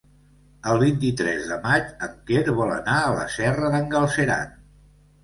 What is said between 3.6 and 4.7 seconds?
d'en Galceran.